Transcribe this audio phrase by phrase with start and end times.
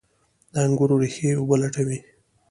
[0.53, 1.99] د انګورو ریښې اوبه لټوي.